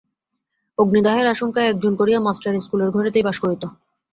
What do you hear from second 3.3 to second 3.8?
করিত।